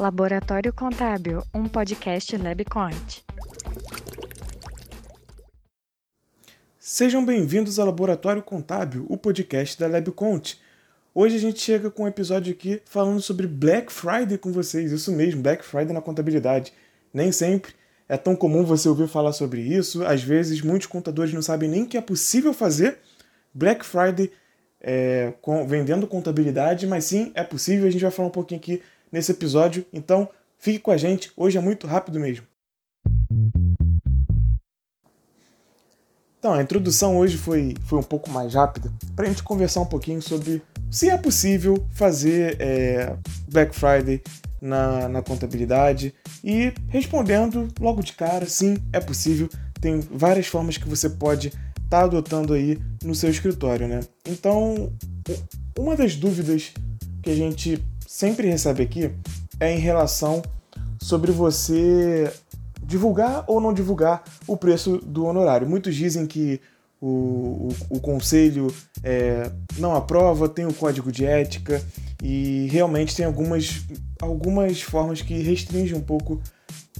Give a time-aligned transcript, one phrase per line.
[0.00, 3.22] Laboratório Contábil, um podcast LabCont.
[6.78, 10.58] Sejam bem-vindos ao Laboratório Contábil, o podcast da LabCont.
[11.14, 14.90] Hoje a gente chega com um episódio aqui falando sobre Black Friday com vocês.
[14.90, 16.72] Isso mesmo, Black Friday na contabilidade.
[17.12, 17.74] Nem sempre
[18.08, 20.02] é tão comum você ouvir falar sobre isso.
[20.06, 22.96] Às vezes, muitos contadores não sabem nem que é possível fazer
[23.52, 24.32] Black Friday
[24.80, 27.86] é, com, vendendo contabilidade, mas sim, é possível.
[27.86, 28.82] A gente vai falar um pouquinho aqui
[29.12, 29.84] nesse episódio.
[29.92, 30.28] Então,
[30.58, 31.30] fique com a gente.
[31.36, 32.46] Hoje é muito rápido mesmo.
[36.38, 39.86] Então, a introdução hoje foi, foi um pouco mais rápida para a gente conversar um
[39.86, 43.14] pouquinho sobre se é possível fazer é,
[43.46, 44.22] Black Friday
[44.60, 49.50] na, na contabilidade e respondendo logo de cara, sim, é possível.
[49.82, 51.52] Tem várias formas que você pode
[51.90, 54.00] estar tá adotando aí no seu escritório, né?
[54.24, 54.92] Então,
[55.76, 56.72] uma das dúvidas
[57.20, 59.10] que a gente sempre recebe aqui
[59.58, 60.40] é em relação
[61.02, 62.32] sobre você
[62.80, 65.68] divulgar ou não divulgar o preço do honorário.
[65.68, 66.60] Muitos dizem que
[67.00, 68.72] o, o, o conselho
[69.02, 71.82] é, não aprova, tem o código de ética
[72.22, 73.82] e realmente tem algumas,
[74.20, 76.40] algumas formas que restringem um pouco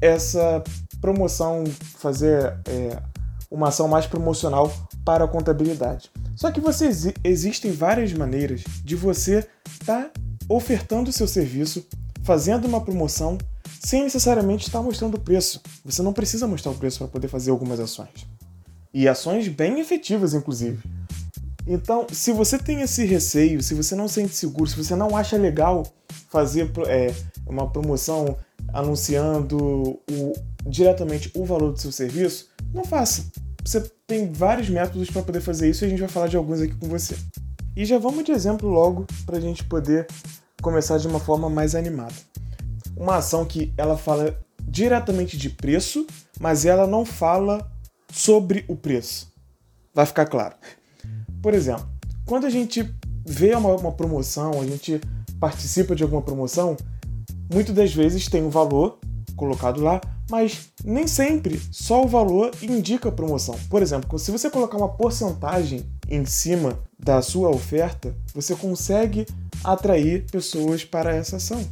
[0.00, 0.62] essa
[1.00, 1.64] promoção,
[1.98, 3.02] fazer é,
[3.50, 4.72] uma ação mais promocional
[5.04, 6.10] para a contabilidade.
[6.34, 6.90] Só que você,
[7.24, 9.46] existem várias maneiras de você
[9.80, 10.10] estar tá
[10.48, 11.86] ofertando o seu serviço,
[12.22, 13.38] fazendo uma promoção
[13.80, 15.60] sem necessariamente estar mostrando o preço.
[15.84, 18.26] Você não precisa mostrar o preço para poder fazer algumas ações.
[18.92, 20.78] E ações bem efetivas, inclusive.
[21.66, 25.36] Então, se você tem esse receio, se você não sente seguro, se você não acha
[25.36, 25.84] legal
[26.28, 27.12] fazer é,
[27.46, 28.36] uma promoção
[28.72, 29.58] anunciando
[30.10, 30.32] o,
[30.64, 33.26] diretamente o valor do seu serviço, não faça.
[33.64, 36.60] Você tem vários métodos para poder fazer isso e a gente vai falar de alguns
[36.60, 37.16] aqui com você.
[37.74, 40.06] E já vamos de exemplo logo para a gente poder
[40.62, 42.14] começar de uma forma mais animada
[42.96, 46.06] uma ação que ela fala diretamente de preço,
[46.40, 47.70] mas ela não fala
[48.10, 49.30] sobre o preço.
[49.94, 50.56] Vai ficar claro.
[51.42, 51.86] Por exemplo,
[52.24, 52.90] quando a gente
[53.24, 55.00] vê uma, uma promoção, a gente
[55.38, 56.76] participa de alguma promoção,
[57.52, 58.98] muitas das vezes tem um valor
[59.36, 60.00] colocado lá,
[60.30, 63.56] mas nem sempre só o valor indica promoção.
[63.70, 69.26] Por exemplo, se você colocar uma porcentagem em cima da sua oferta, você consegue
[69.62, 71.64] atrair pessoas para essa ação.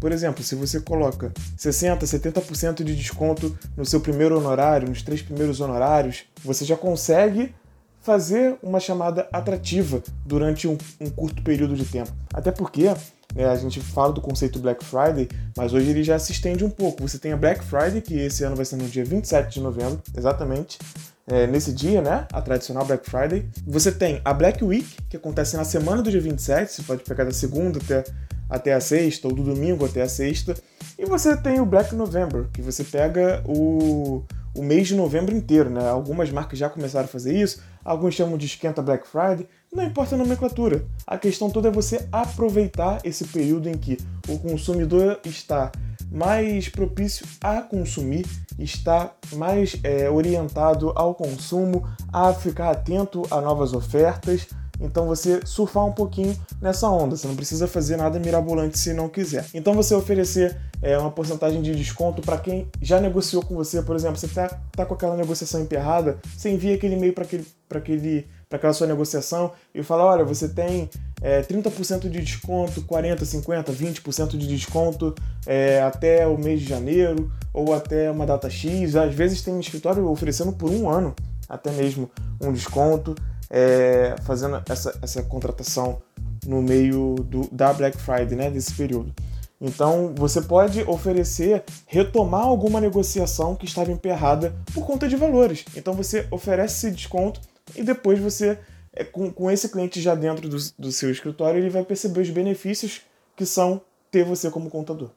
[0.00, 5.20] Por exemplo, se você coloca 60%, 70% de desconto no seu primeiro honorário, nos três
[5.20, 7.54] primeiros honorários, você já consegue
[8.00, 12.10] fazer uma chamada atrativa durante um, um curto período de tempo.
[12.32, 12.90] Até porque
[13.34, 16.70] né, a gente fala do conceito Black Friday, mas hoje ele já se estende um
[16.70, 17.06] pouco.
[17.06, 20.00] Você tem a Black Friday, que esse ano vai ser no dia 27 de novembro,
[20.16, 20.78] exatamente.
[21.26, 22.26] É, nesse dia, né?
[22.32, 23.48] A tradicional Black Friday.
[23.66, 27.24] Você tem a Black Week, que acontece na semana do dia 27, você pode pegar
[27.24, 28.04] da segunda até
[28.50, 30.54] até a sexta, ou do domingo até a sexta.
[30.98, 34.24] E você tem o Black November, que você pega o,
[34.54, 35.88] o mês de novembro inteiro, né?
[35.88, 40.14] Algumas marcas já começaram a fazer isso, alguns chamam de esquenta Black Friday, não importa
[40.14, 40.84] a nomenclatura.
[41.06, 45.70] A questão toda é você aproveitar esse período em que o consumidor está
[46.10, 48.26] mais propício a consumir,
[48.58, 54.48] está mais é, orientado ao consumo, a ficar atento a novas ofertas,
[54.80, 57.16] então você surfar um pouquinho nessa onda.
[57.16, 59.46] Você não precisa fazer nada mirabolante se não quiser.
[59.52, 63.94] Então você oferecer é, uma porcentagem de desconto para quem já negociou com você, por
[63.94, 68.26] exemplo, você está tá com aquela negociação emperrada, você envia aquele e-mail para aquele, aquele,
[68.50, 70.88] aquela sua negociação e fala: olha, você tem
[71.20, 75.14] é, 30% de desconto, 40%, 50%, 20% de desconto
[75.46, 78.96] é, até o mês de janeiro ou até uma data X.
[78.96, 81.14] Às vezes tem um escritório oferecendo por um ano
[81.50, 82.08] até mesmo
[82.40, 83.14] um desconto
[83.50, 86.00] é, fazendo essa, essa contratação
[86.46, 89.12] no meio do, da Black Friday, né, desse período.
[89.60, 95.64] Então, você pode oferecer, retomar alguma negociação que estava emperrada por conta de valores.
[95.76, 97.40] Então, você oferece esse desconto
[97.76, 98.58] e depois você,
[98.92, 102.30] é, com, com esse cliente já dentro do, do seu escritório, ele vai perceber os
[102.30, 103.02] benefícios
[103.36, 105.10] que são ter você como contador.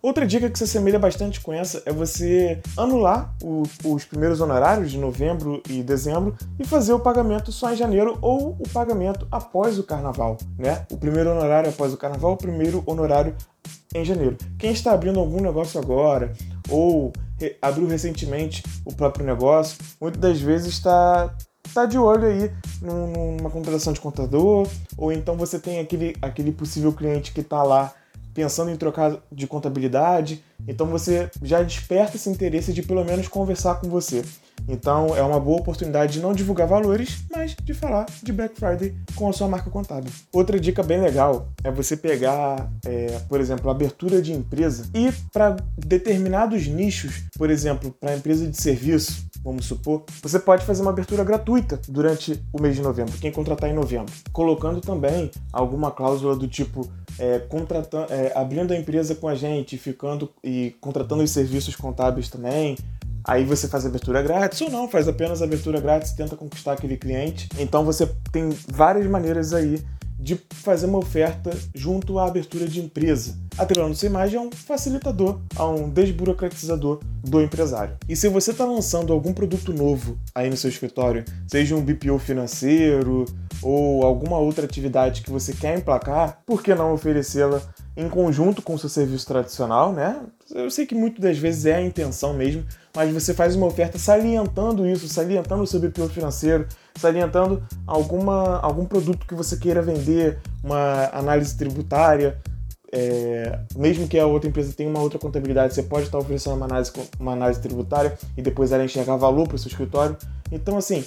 [0.00, 4.92] Outra dica que se assemelha bastante com essa é você anular o, os primeiros honorários
[4.92, 9.76] de novembro e dezembro e fazer o pagamento só em janeiro ou o pagamento após
[9.76, 10.86] o carnaval, né?
[10.90, 13.34] O primeiro honorário após o carnaval, o primeiro honorário
[13.92, 14.36] em janeiro.
[14.56, 16.32] Quem está abrindo algum negócio agora
[16.68, 17.12] ou
[17.60, 21.34] abriu recentemente o próprio negócio, muitas das vezes está
[21.74, 26.92] tá de olho aí numa contratação de contador, ou então você tem aquele, aquele possível
[26.92, 27.92] cliente que está lá
[28.38, 33.80] pensando em trocar de contabilidade, então você já desperta esse interesse de pelo menos conversar
[33.80, 34.22] com você.
[34.68, 38.94] Então é uma boa oportunidade de não divulgar valores, mas de falar de Black Friday
[39.16, 40.12] com a sua marca contábil.
[40.32, 45.56] Outra dica bem legal é você pegar, é, por exemplo, abertura de empresa e para
[45.76, 51.24] determinados nichos, por exemplo, para empresa de serviço, vamos supor, você pode fazer uma abertura
[51.24, 56.46] gratuita durante o mês de novembro, quem contratar em novembro, colocando também alguma cláusula do
[56.46, 61.74] tipo é, contratando, é, abrindo a empresa com a gente, ficando e contratando os serviços
[61.76, 62.76] contábeis também,
[63.24, 67.46] Aí você faz abertura grátis ou não, faz apenas abertura grátis, tenta conquistar aquele cliente.
[67.58, 69.84] Então você tem várias maneiras aí
[70.18, 73.36] de fazer uma oferta junto à abertura de empresa.
[73.56, 77.96] Atrelando sua imagem a um facilitador, a um desburocratizador do empresário.
[78.08, 82.18] E se você está lançando algum produto novo aí no seu escritório, seja um BPO
[82.18, 83.26] financeiro
[83.62, 87.60] ou alguma outra atividade que você quer emplacar, por que não oferecê-la
[87.96, 90.20] em conjunto com o seu serviço tradicional, né?
[90.54, 92.64] Eu sei que muitas das vezes é a intenção mesmo,
[92.94, 96.66] mas você faz uma oferta salientando isso, salientando o seu BPO financeiro,
[96.96, 102.38] salientando alguma, algum produto que você queira vender, uma análise tributária,
[102.92, 106.66] é, mesmo que a outra empresa tenha uma outra contabilidade, você pode estar oferecendo uma
[106.66, 110.16] análise, uma análise tributária e depois ela enxergar valor para o seu escritório.
[110.50, 111.04] Então, assim,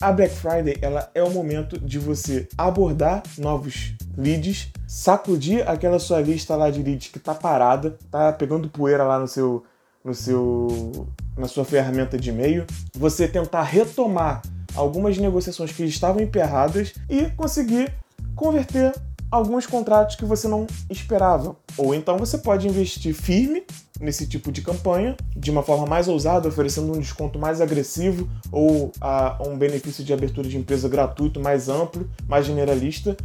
[0.00, 6.20] a Black Friday ela é o momento de você abordar novos leads, sacudir aquela sua
[6.20, 9.64] lista lá de leads que tá parada, tá pegando poeira lá no seu
[10.04, 12.64] no seu na sua ferramenta de e-mail,
[12.96, 14.42] você tentar retomar
[14.74, 17.92] algumas negociações que estavam emperradas e conseguir
[18.34, 18.92] converter
[19.30, 21.56] alguns contratos que você não esperava.
[21.76, 23.64] Ou então você pode investir firme
[24.00, 28.92] nesse tipo de campanha, de uma forma mais ousada, oferecendo um desconto mais agressivo ou
[29.00, 33.16] a, um benefício de abertura de empresa gratuito mais amplo, mais generalista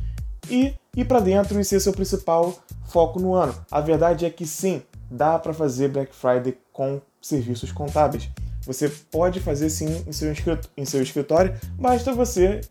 [0.49, 2.53] e ir para dentro e ser seu principal
[2.87, 3.55] foco no ano.
[3.71, 8.29] A verdade é que sim, dá para fazer Black Friday com serviços contábeis.
[8.65, 12.61] Você pode fazer sim em seu escritório, basta você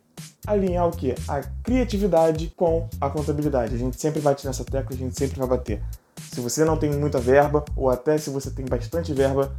[0.45, 1.13] alinhar o que?
[1.27, 3.75] A criatividade com a contabilidade.
[3.75, 5.81] A gente sempre bate nessa tecla, a gente sempre vai bater.
[6.31, 9.51] Se você não tem muita verba, ou até se você tem bastante verba,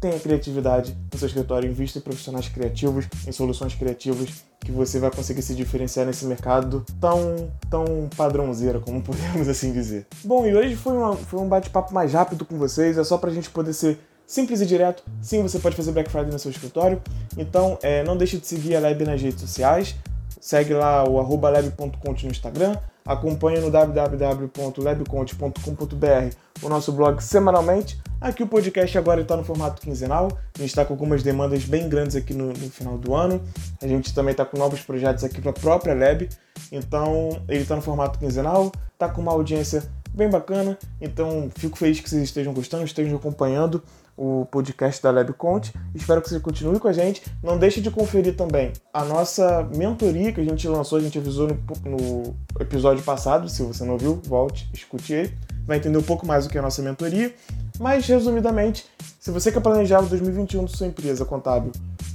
[0.00, 5.10] tenha criatividade no seu escritório, invista em profissionais criativos, em soluções criativas, que você vai
[5.10, 10.06] conseguir se diferenciar nesse mercado tão, tão padrãozeiro, como podemos assim dizer.
[10.24, 13.30] Bom, e hoje foi, uma, foi um bate-papo mais rápido com vocês, é só pra
[13.30, 15.02] gente poder ser simples e direto.
[15.20, 17.02] Sim, você pode fazer Black Friday no seu escritório,
[17.36, 19.96] então é, não deixe de seguir a Lab nas redes sociais,
[20.40, 22.76] segue lá o arroba lab.conte no Instagram,
[23.08, 27.98] acompanhe no www.labconte.com.br o nosso blog semanalmente.
[28.20, 30.28] Aqui o podcast agora está no formato quinzenal.
[30.54, 33.42] A gente está com algumas demandas bem grandes aqui no, no final do ano.
[33.80, 36.28] A gente também está com novos projetos aqui para a própria Lab.
[36.70, 40.78] Então ele está no formato quinzenal, está com uma audiência bem bacana.
[41.00, 43.82] Então fico feliz que vocês estejam gostando, estejam acompanhando
[44.18, 45.72] o podcast da LabConte.
[45.94, 47.22] Espero que você continue com a gente.
[47.42, 51.48] Não deixe de conferir também a nossa mentoria que a gente lançou, a gente avisou
[51.48, 53.48] no, no episódio passado.
[53.48, 55.34] Se você não viu, volte, escute ele.
[55.64, 57.32] Vai entender um pouco mais o que é a nossa mentoria.
[57.78, 58.84] Mas, resumidamente,
[59.20, 61.70] se você quer planejar o 2021 de sua empresa contábil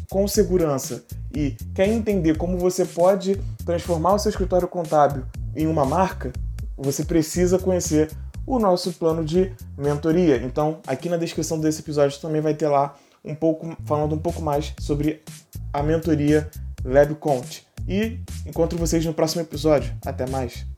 [0.09, 1.03] com segurança
[1.33, 5.23] e quer entender como você pode transformar o seu escritório contábil
[5.55, 6.33] em uma marca,
[6.77, 8.11] você precisa conhecer
[8.45, 10.37] o nosso plano de mentoria.
[10.37, 14.41] Então, aqui na descrição desse episódio também vai ter lá um pouco falando um pouco
[14.41, 15.21] mais sobre
[15.71, 16.49] a mentoria
[16.83, 17.65] LabConte.
[17.87, 19.93] E encontro vocês no próximo episódio.
[20.05, 20.65] Até mais.